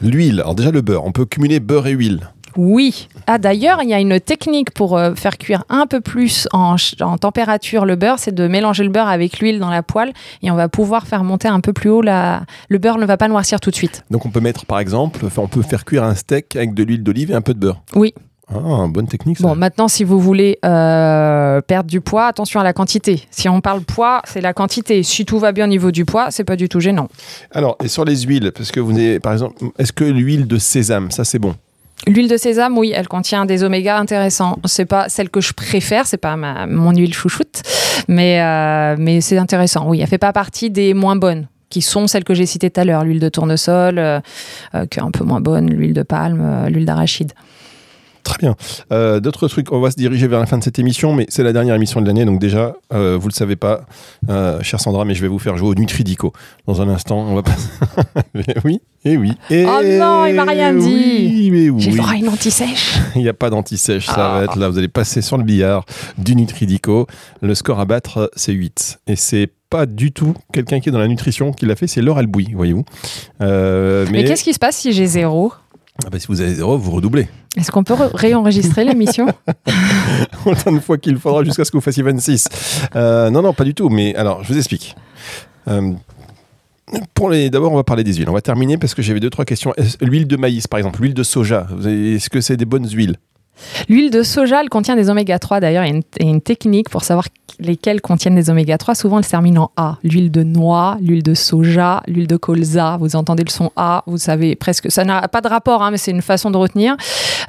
[0.00, 2.28] L'huile, alors déjà le beurre, on peut cumuler beurre et huile.
[2.56, 3.08] Oui.
[3.26, 6.76] Ah d'ailleurs, il y a une technique pour euh, faire cuire un peu plus en,
[7.18, 10.54] température le beurre, c'est de mélanger le beurre avec l'huile dans la poêle et on
[10.54, 12.44] va pouvoir faire monter un peu plus haut la...
[12.68, 14.04] Le beurre ne va pas noircir tout de suite.
[14.10, 17.02] Donc on peut mettre par exemple, on peut faire cuire un steak avec de l'huile
[17.02, 17.82] d'olive et un peu de beurre.
[17.94, 18.14] Oui.
[18.52, 19.38] Ah, bonne technique.
[19.38, 19.46] Ça.
[19.46, 23.22] Bon, maintenant, si vous voulez euh, perdre du poids, attention à la quantité.
[23.30, 25.02] Si on parle poids, c'est la quantité.
[25.02, 27.08] Si tout va bien au niveau du poids, c'est pas du tout gênant.
[27.52, 30.58] Alors, et sur les huiles, parce que vous avez, par exemple, est-ce que l'huile de
[30.58, 31.54] sésame, ça c'est bon?
[32.06, 34.58] L'huile de sésame, oui, elle contient des oméga intéressants.
[34.66, 37.62] C'est pas celle que je préfère, c'est pas ma, mon huile chouchoute,
[38.08, 39.88] mais, euh, mais c'est intéressant.
[39.88, 42.80] Oui, elle fait pas partie des moins bonnes qui sont celles que j'ai citées tout
[42.80, 44.20] à l'heure, l'huile de tournesol, euh,
[44.90, 47.32] qui est un peu moins bonne, l'huile de palme, l'huile d'arachide.
[48.24, 48.56] Très bien.
[48.90, 51.42] Euh, d'autres trucs, on va se diriger vers la fin de cette émission, mais c'est
[51.42, 53.82] la dernière émission de l'année, donc déjà, euh, vous le savez pas,
[54.30, 56.32] euh, chère Sandra, mais je vais vous faire jouer au Nutridico.
[56.66, 57.68] Dans un instant, on va passer.
[58.64, 59.32] oui, et oui.
[59.50, 61.50] Et oh non, il m'a rien dit.
[61.52, 61.82] mais oui.
[61.82, 62.94] J'ai le droit à une anti-sèche.
[63.14, 64.70] il n'y a pas d'anti-sèche, ça va être là.
[64.70, 65.84] Vous allez passer sur le billard
[66.16, 67.06] du Nutridico.
[67.42, 69.00] Le score à battre, c'est 8.
[69.06, 72.00] Et c'est pas du tout quelqu'un qui est dans la nutrition qui l'a fait, c'est
[72.00, 72.84] Laure Albouy, voyez-vous.
[73.40, 75.52] mais, mais qu'est-ce qui se passe si j'ai zéro?
[76.02, 77.28] Ah bah, si vous avez zéro, vous redoublez.
[77.56, 79.26] Est-ce qu'on peut réenregistrer l'émission?
[80.44, 82.48] Autant de fois qu'il faudra jusqu'à ce que vous fassiez 26.
[82.96, 83.88] Euh, non, non, pas du tout.
[83.88, 84.96] Mais alors, je vous explique.
[85.68, 85.92] Euh,
[87.14, 88.28] pour les, d'abord, on va parler des huiles.
[88.28, 89.72] On va terminer parce que j'avais deux trois questions.
[90.00, 91.68] L'huile de maïs, par exemple, l'huile de soja.
[91.84, 93.16] Est-ce que c'est des bonnes huiles?
[93.88, 95.84] L'huile de soja, elle contient des oméga 3 d'ailleurs.
[95.84, 97.26] Il y a une, technique pour savoir
[97.60, 98.94] lesquelles contiennent des oméga 3.
[98.94, 99.98] Souvent, elle se termine en A.
[100.02, 102.96] L'huile de noix, l'huile de soja, l'huile de colza.
[102.98, 104.90] Vous entendez le son A, vous savez presque.
[104.90, 106.96] Ça n'a pas de rapport, hein, mais c'est une façon de retenir.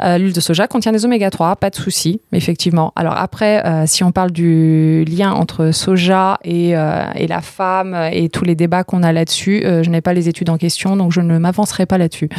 [0.02, 2.94] Euh, l'huile de soja contient des oméga 3, pas de souci, effectivement.
[2.96, 8.30] Alors après, euh, si on parle du lien entre soja euh, et la femme et
[8.30, 11.22] tous les débats qu'on a là-dessus, je n'ai pas les études en question, donc je
[11.22, 12.30] ne m'avancerai pas là-dessus.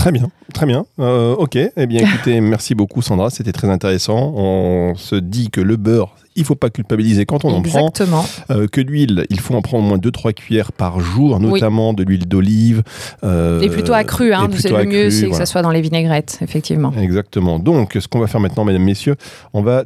[0.00, 0.86] Très bien, très bien.
[0.98, 4.32] Euh, ok, eh bien écoutez, merci beaucoup Sandra, c'était très intéressant.
[4.34, 7.88] On se dit que le beurre, il faut pas culpabiliser quand on en prend.
[7.88, 8.24] Exactement.
[8.50, 12.02] Euh, que l'huile, il faut en prendre au moins 2-3 cuillères par jour, notamment de
[12.02, 12.82] l'huile d'olive.
[13.24, 16.38] Euh, et plutôt accrue, hein, c'est le mieux, c'est que ça soit dans les vinaigrettes,
[16.40, 16.94] effectivement.
[16.98, 17.58] Exactement.
[17.58, 19.16] Donc, ce qu'on va faire maintenant, mesdames, messieurs,
[19.52, 19.84] on va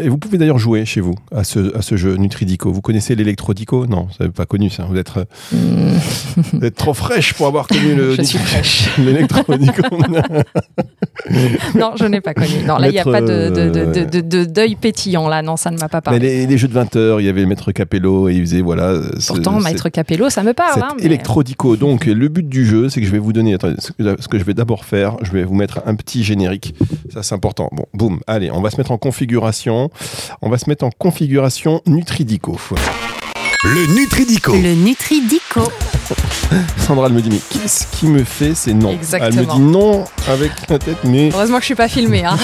[0.00, 2.70] et vous pouvez d'ailleurs jouer chez vous à ce, à ce jeu Nutridico.
[2.70, 4.84] Vous connaissez l'électrodico Non, vous n'avez pas connu ça.
[4.88, 5.10] Vous êtes,
[5.52, 5.56] hmm.
[6.52, 8.16] vous êtes trop fraîche pour avoir connu le
[8.98, 9.82] l'électrodico.
[11.74, 12.62] non, je n'ai pas connu.
[12.64, 15.28] Non, là, il n'y a pas de, de, de, de, deuil pétillant.
[15.28, 16.20] Là, non, ça ne m'a pas parlé.
[16.20, 18.60] Mais les, jeux de 20 heures, il y avait le maître Capello et il faisait
[18.60, 19.00] voilà.
[19.26, 20.82] Pourtant, maître Capello, ça me parle.
[20.82, 21.76] Hein, Électrodico.
[21.76, 23.54] Donc, le but du jeu, c'est que je vais vous donner.
[23.54, 26.74] Attendez, ce que je vais d'abord faire, je vais vous mettre un petit générique.
[27.12, 27.68] Ça, c'est important.
[27.72, 28.20] Bon, boum.
[28.28, 32.58] Allez, on va se mettre en configuration on va se mettre en configuration Nutridico.
[33.64, 34.52] Le Nutridico.
[34.52, 35.41] Le Nutridico.
[36.78, 38.96] Sandra, elle me dit, mais qu'est-ce qui me fait C'est non.
[39.12, 41.30] Elle me dit non avec la tête, mais.
[41.32, 42.24] Heureusement que je suis pas filmée.
[42.24, 42.36] Hein.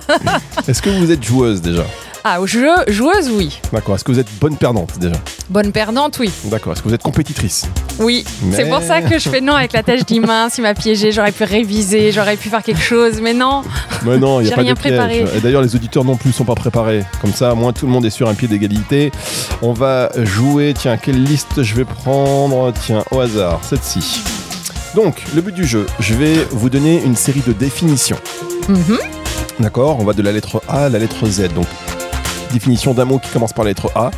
[0.68, 1.84] Est-ce que vous êtes joueuse déjà?
[2.24, 3.58] Ah, jeu, joueuse, oui.
[3.72, 3.94] D'accord.
[3.94, 5.14] Est-ce que vous êtes bonne perdante déjà?
[5.48, 6.30] Bonne perdante, oui.
[6.44, 6.72] D'accord.
[6.72, 7.66] Est-ce que vous êtes compétitrice?
[8.00, 8.24] Oui.
[8.52, 10.58] C'est pour ça que je fais non avec la tâche d'immense.
[10.58, 11.12] Il m'a piégé.
[11.12, 13.62] J'aurais pu réviser, j'aurais pu faire quelque chose, mais non.
[14.04, 15.24] Mais non, il n'y a pas rien de préparé.
[15.36, 17.04] Et d'ailleurs, les auditeurs non plus sont pas préparés.
[17.22, 19.10] Comme ça, moi, tout le monde est sur un pied d'égalité.
[19.62, 20.74] On va jouer.
[20.76, 22.37] Tiens, quelle liste je vais prendre?
[22.84, 24.22] Tiens, au hasard, cette-ci.
[24.94, 28.18] Donc, le but du jeu, je vais vous donner une série de définitions.
[28.68, 28.98] Mhm.
[29.58, 31.48] D'accord On va de la lettre A à la lettre Z.
[31.52, 31.66] Donc,
[32.52, 34.12] définition d'un mot qui commence par la lettre A.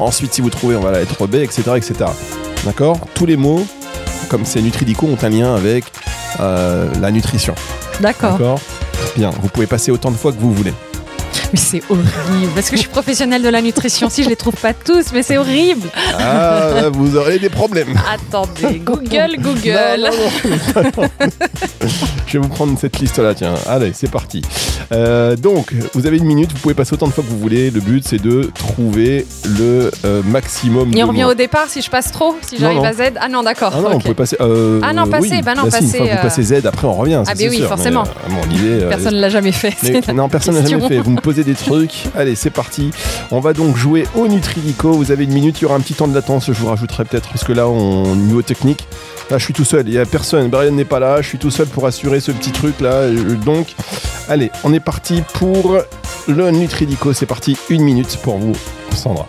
[0.00, 1.62] Ensuite, si vous trouvez, on va la lettre B, etc.
[1.76, 1.94] etc.
[2.64, 3.64] D'accord Tous les mots,
[4.28, 5.84] comme c'est Nutridico, ont un lien avec
[6.40, 7.54] euh, la nutrition.
[8.00, 8.58] D'accord.
[9.16, 10.74] Bien, vous pouvez passer autant de fois que vous voulez.
[11.52, 12.52] Mais c'est horrible.
[12.54, 14.08] Parce que je suis professionnelle de la nutrition.
[14.08, 15.88] Si je les trouve pas tous, mais c'est horrible.
[16.18, 17.98] Ah, vous aurez des problèmes.
[18.12, 20.10] Attendez, Google, Google.
[20.44, 21.08] Non, non, non.
[22.26, 23.54] Je vais vous prendre cette liste-là, tiens.
[23.66, 24.42] Allez, c'est parti.
[24.92, 27.70] Euh, donc, vous avez une minute, vous pouvez passer autant de fois que vous voulez.
[27.70, 29.26] Le but, c'est de trouver
[29.58, 32.92] le euh, maximum Et on revient au départ si je passe trop, si j'arrive à
[32.92, 33.12] Z.
[33.20, 33.72] Ah non, d'accord.
[33.76, 34.36] Ah non, on peut passer.
[34.40, 35.42] euh, Ah non, passer, oui.
[35.42, 37.22] bah non, si, une passer, fois que vous passez Z, après on revient.
[37.26, 37.68] Ah, mais oui, sûr.
[37.68, 38.04] forcément.
[38.28, 38.34] Mais,
[38.80, 39.74] bon, Personne ne l'a jamais fait.
[39.82, 40.98] mais- non, personne n'a jamais fait.
[40.98, 42.06] Vous me posez des trucs.
[42.16, 42.90] Allez, c'est parti.
[43.30, 44.92] On va donc jouer au Nutridico.
[44.92, 45.60] Vous avez une minute.
[45.60, 46.46] Il y aura un petit temps de latence.
[46.46, 48.86] Je vous rajouterai peut-être parce que là, on niveau technique.
[49.30, 49.86] Là, je suis tout seul.
[49.88, 50.48] Il y a personne.
[50.48, 51.22] Brian n'est pas là.
[51.22, 52.92] Je suis tout seul pour assurer ce petit truc là.
[52.92, 53.74] Euh, Donc,
[54.28, 55.78] allez, on est parti pour
[56.28, 57.12] le Nutridico.
[57.12, 57.56] C'est parti.
[57.68, 58.52] Une minute pour vous,
[58.94, 59.26] Sandra.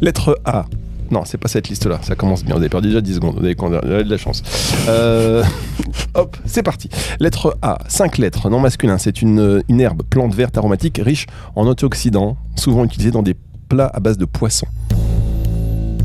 [0.00, 0.66] Lettre A.
[1.14, 2.00] Non, c'est pas cette liste-là.
[2.02, 2.56] Ça commence bien.
[2.56, 3.34] Vous avez perdu déjà 10 secondes.
[3.38, 4.42] Vous avez de la chance.
[4.88, 5.44] Euh,
[6.14, 6.88] Hop, c'est parti.
[7.20, 8.98] Lettre A, 5 lettres, non masculin.
[8.98, 13.36] C'est une, une herbe, plante verte aromatique, riche en antioxydants, souvent utilisée dans des
[13.68, 14.66] plats à base de poisson.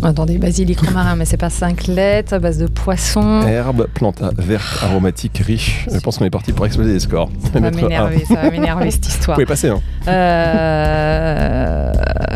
[0.02, 3.42] Attendez, basilic romarin, mais c'est pas 5 lettres, à base de poisson.
[3.46, 5.86] Herbe, plante à- verte aromatique, riche.
[5.94, 7.30] Je pense qu'on est parti pour exploser les scores.
[7.54, 9.36] Ça va Lettre m'énerver, ça va m'énerver cette Vous histoire.
[9.36, 9.82] pouvez passer, hein.
[10.08, 11.92] Euh,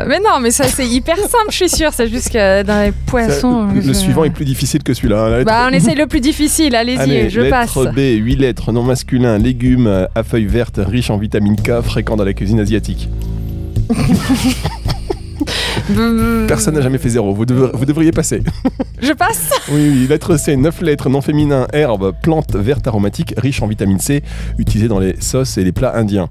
[0.07, 1.91] Mais non, mais ça c'est hyper simple, je suis sûre.
[1.93, 3.69] C'est juste que dans les poissons.
[3.69, 5.21] Ça, le je- suivant est plus difficile que celui-là.
[5.23, 5.29] hein.
[5.37, 7.93] Lettre- Bah, on essaye le plus difficile, allez-y, Allez, je lettre passe.
[7.95, 12.17] B, 8 lettres, non masculin, légumes euh, à feuilles vertes, riche en vitamine K, fréquent
[12.17, 13.07] dans la cuisine asiatique.
[15.89, 18.41] Mm, Personne n'a jamais fait zéro, vous, devez- vous devriez passer.
[19.01, 23.61] Je passe Oui, oui, lettre C, 9 lettres, non féminin, herbe, plante verte aromatique, riche
[23.61, 24.23] en vitamine C,
[24.57, 26.29] utilisée dans les sauces et les plats indiens.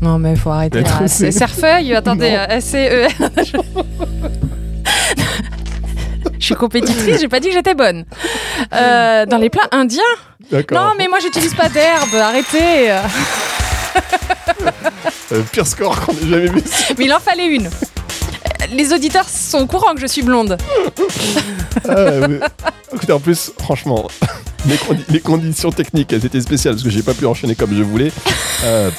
[0.00, 1.06] Non, mais faut arrêter là.
[1.06, 3.08] C'est Cerfeuil, attendez, euh, S-C-E.
[6.38, 8.04] Je suis compétitrice, j'ai pas dit que j'étais bonne.
[8.74, 10.02] Euh, dans les plats indiens?
[10.50, 10.78] D'accord.
[10.78, 12.90] Non, mais moi j'utilise pas d'herbe, arrêtez.
[15.32, 16.60] Euh, pire score qu'on ait jamais vu.
[16.98, 17.70] Mais il en fallait une.
[18.72, 20.56] Les auditeurs sont au courant que je suis blonde.
[21.88, 22.40] Ah, mais-
[22.92, 24.08] Écoutez, en plus, franchement,
[24.68, 27.74] les, condi- les conditions techniques, elles étaient spéciales parce que j'ai pas pu enchaîner comme
[27.76, 28.12] je voulais.
[28.64, 28.90] Euh,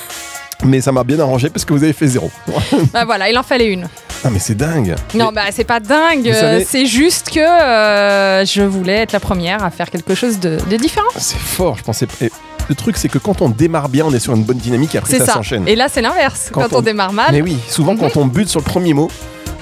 [0.63, 2.29] mais ça m'a bien arrangé parce que vous avez fait zéro.
[2.93, 3.87] Bah voilà, il en fallait une.
[4.23, 4.95] Ah, mais c'est dingue.
[5.13, 9.11] Non, bah c'est pas dingue, Vous savez- euh, c'est juste que euh, je voulais être
[9.13, 11.07] la première à faire quelque chose de, de différent.
[11.17, 12.07] C'est fort, je pensais.
[12.21, 12.31] et
[12.67, 14.97] le truc, c'est que quand on démarre bien, on est sur une bonne dynamique et
[14.97, 15.33] après C'est ça, ça.
[15.33, 15.67] s'enchaîne.
[15.67, 16.49] Et là, c'est l'inverse.
[16.51, 16.79] Quand Quand, on...
[16.79, 19.09] on- démarre mal, Mais oui, souvent quand on bute sur le premier mot,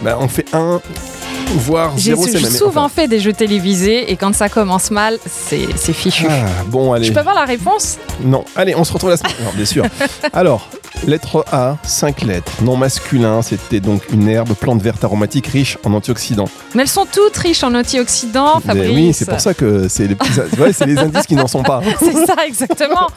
[0.02, 0.82] bah, on fait un,
[1.56, 5.94] voire j'ai souvent enfin, fait des jeux télévisés et quand ça commence mal, c'est c'est
[5.94, 6.26] fichu.
[6.30, 7.06] ah, bon, allez.
[7.06, 7.98] Je peux avoir la réponse?
[8.22, 9.34] Non, allez, on se retrouve la semaine.
[9.44, 9.86] Non, bien sûr.
[10.34, 10.68] Alors,
[11.08, 15.94] lettre A, 5 lettres, non masculin, c'était donc une herbe, plante verte aromatique riche en
[15.94, 16.48] antioxydants.
[16.76, 18.90] Mais elles sont toutes riches en antioxydants, Mais Fabrice.
[18.96, 21.64] oui, c'est pour ça que c'est les, petits- ouais, c'est les indices qui n'en sont
[21.64, 21.82] pas.
[22.00, 23.08] C'est ça, exactement.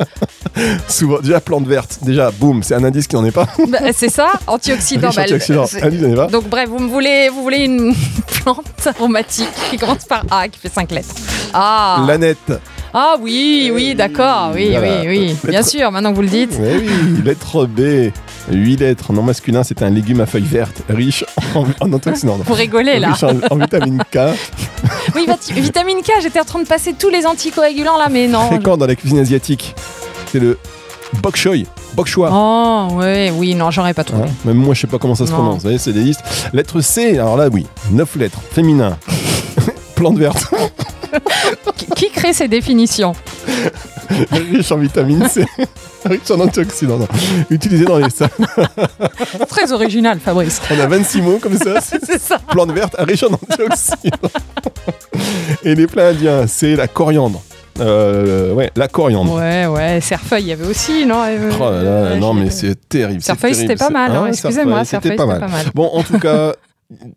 [0.88, 3.46] Souvent, déjà, plante verte, déjà, boum, c'est un indice qui n'en est pas.
[3.68, 5.09] Bah, c'est ça, antioxydants.
[5.09, 6.27] riche bah, antioxydants, indice, pas.
[6.29, 7.94] Donc bref, vous me voulez, vous voulez une
[8.42, 11.14] plante aromatique qui commence par A, qui fait 5 lettres.
[11.53, 12.53] Ah, Lanette.
[12.94, 15.03] Ah oui, oui, d'accord, oui, Voilà.
[15.03, 15.37] oui, oui.
[15.49, 16.59] Bien sûr, maintenant que vous le dites.
[16.61, 16.88] Mais oui,
[17.25, 18.11] lettre B,
[18.51, 22.38] 8 lettres, non masculin, c'est un légume à feuilles vertes, riche en, en antioxydants.
[22.44, 23.12] Vous rigolez là.
[23.12, 24.18] Riche en, en vitamine K,
[25.14, 28.46] Oui, vitamine K, j'étais en train de passer tous les anticoagulants là, mais non.
[28.49, 29.75] fréquent dans la cuisine asiatique.
[30.33, 30.59] C'est le
[31.22, 32.29] bok choy, bok choy.
[32.33, 34.25] Oh, ouais, oui, non, j'aurais pas trouvé.
[34.25, 35.37] Hein, Même moi, je sais pas comment ça se Non.
[35.38, 35.57] prononce.
[35.57, 36.22] Vous voyez, c'est des listes.
[36.53, 38.96] Lettre C, alors là, oui, 9 lettres, féminin.
[39.94, 40.46] Plante verte,
[41.94, 43.14] Qui, crée ces définitions
[44.30, 45.44] riche en vitamine C,
[46.04, 46.98] riche en antioxydants.
[46.98, 47.08] non.
[47.50, 48.30] Utilisé dans les salles.
[49.48, 50.60] Très original, Fabrice.
[50.70, 51.80] On a 26 mots comme ça.
[51.80, 52.38] C'est ça.
[52.38, 54.30] Plante verte, riche en antioxydants.
[55.64, 57.42] Et les plats indiens, c'est la coriandre.
[57.80, 59.34] Euh, ouais, la coriandre.
[59.34, 62.50] Ouais, ouais, Cerfeuil, il y avait aussi, non euh, Oh là là, ouais, non mais
[62.50, 63.20] c'est terrible.
[63.22, 65.44] Cerfeuil, c'était pas mal, hein, Hein, excusez-moi, c'était pas mal.
[65.74, 66.54] Bon, en tout cas,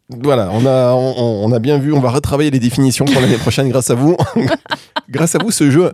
[0.09, 3.37] voilà, on a, on, on a bien vu, on va retravailler les définitions pour l'année
[3.37, 4.17] prochaine grâce à vous.
[5.09, 5.91] grâce à vous, ce jeu,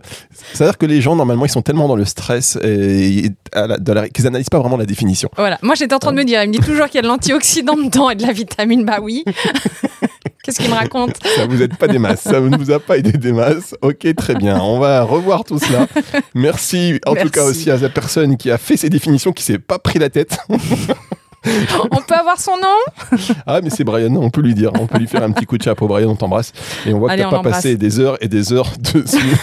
[0.52, 3.32] c'est-à-dire que les gens, normalement, ils sont tellement dans le stress et, et
[4.14, 5.28] qu'ils analysent pas vraiment la définition.
[5.36, 7.02] Voilà, moi j'étais en train de me dire, il me dit toujours qu'il y a
[7.02, 9.24] de l'antioxydant dedans et de la vitamine, bah oui.
[10.42, 11.16] Qu'est-ce qu'il me raconte?
[11.36, 13.74] Ça vous aide pas des masses, ça ne vous a pas aidé des masses.
[13.82, 15.88] Ok, très bien, on va revoir tout cela.
[16.34, 19.58] Merci en tout cas aussi à la personne qui a fait ces définitions, qui s'est
[19.58, 20.38] pas pris la tête.
[21.90, 23.12] On peut avoir son nom
[23.46, 25.58] Ah, mais c'est Brian, on peut lui dire, on peut lui faire un petit coup
[25.58, 25.86] de chapeau.
[25.86, 26.52] Brian, on t'embrasse.
[26.86, 29.36] Et on voit Allez, que t'as pas passé des heures et des heures dessus.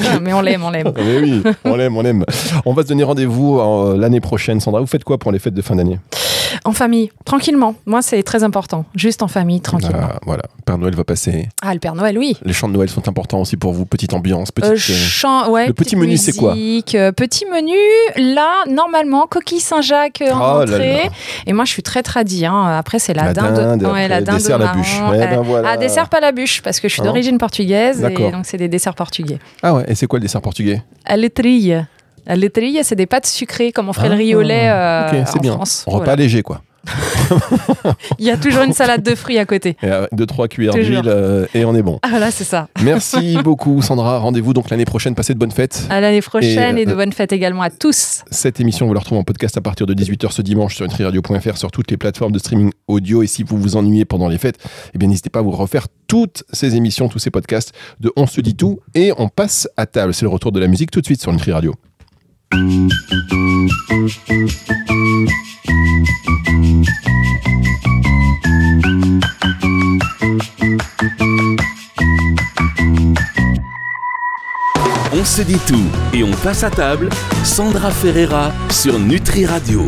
[0.00, 0.92] Ah, Mais on l'aime, on l'aime.
[0.96, 2.24] mais oui, on l'aime, on l'aime.
[2.64, 4.60] On va se donner rendez-vous euh, l'année prochaine.
[4.60, 5.98] Sandra, vous faites quoi pour les fêtes de fin d'année?
[6.64, 7.74] En famille, tranquillement.
[7.86, 8.84] Moi, c'est très important.
[8.94, 9.96] Juste en famille, tranquillement.
[10.12, 11.48] Ah, voilà, Père Noël va passer.
[11.62, 12.36] Ah, le Père Noël, oui.
[12.44, 13.86] Les chants de Noël sont importants aussi pour vous.
[13.86, 14.70] Petite ambiance, petite.
[14.70, 16.54] Euh, euh, chant- ouais, le petit menu, c'est quoi?
[16.54, 17.74] euh, Petit menu,
[18.34, 21.04] là, normalement, coquille Saint-Jacques euh, en Oh là entrée.
[21.04, 21.10] là.
[21.46, 22.44] Et moi, je suis très tradie.
[22.44, 22.76] hein.
[22.78, 23.54] Après, c'est la, La dinde.
[23.54, 24.80] dinde, ouais, la dinde dessert, la marron.
[24.80, 25.00] bûche.
[25.10, 25.70] Ouais, ben voilà.
[25.72, 28.04] Ah, dessert, pas la bûche, parce que je suis Ah d'origine portugaise.
[28.04, 29.38] Et donc, c'est des desserts portugais.
[29.62, 31.84] Ah ouais, et c'est quoi le dessert portugais À l'étrille.
[32.26, 35.24] À l'étrille, c'est des pâtes sucrées, comme on ferait Ah, le riz au lait euh,
[35.24, 35.54] en bien.
[35.54, 35.84] France.
[35.86, 36.16] Repas Voilà.
[36.16, 36.62] léger, quoi.
[38.18, 39.76] Il y a toujours une salade de fruits à côté.
[39.82, 41.98] Et avec deux, trois cuillères d'huile euh, et on est bon.
[42.02, 42.68] Ah, voilà, c'est ça.
[42.82, 44.18] Merci beaucoup, Sandra.
[44.18, 45.14] Rendez-vous donc l'année prochaine.
[45.14, 45.86] Passez de bonnes fêtes.
[45.90, 48.22] À l'année prochaine Et, et, de euh, bonnes fêtes également à tous.
[48.30, 51.56] Cette émission, vous la retrouvez en podcast à partir de 18h ce dimanche sur nutriradio.fr,
[51.56, 53.22] sur toutes les plateformes de streaming audio.
[53.22, 54.58] Et si vous vous ennuyez pendant les fêtes,
[54.94, 58.26] eh bien, n'hésitez pas à vous refaire toutes ces émissions, tous ces podcasts de On
[58.26, 58.80] se dit tout.
[58.94, 60.14] Et on passe à table.
[60.14, 61.74] C'est le retour de la musique tout de suite sur Nutri Radio.
[62.54, 62.58] On
[75.24, 75.76] se dit tout
[76.12, 77.08] et on passe à table.
[77.42, 79.86] Sandra Ferreira sur Nutri Radio.